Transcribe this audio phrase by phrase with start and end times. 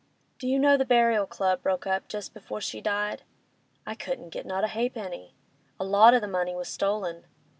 [0.39, 3.21] Do you know the Burial Club broke up just before she died?
[3.85, 5.35] I couldn't get not a ha'penny!
[5.79, 7.25] A lot o' the money was stolen.